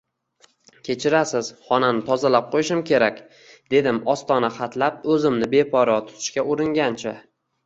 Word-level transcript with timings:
-Kechirasiz, 0.87 1.51
xonani 1.67 2.01
tozalab 2.07 2.47
qo’yishim 2.55 2.81
kerak,— 2.91 3.19
dedim 3.75 4.01
ostona 4.15 4.51
xatlab 4.57 5.07
o’zimni 5.17 5.51
beparvo 5.55 6.01
tutishga 6.11 6.49
uringancha. 6.55 7.17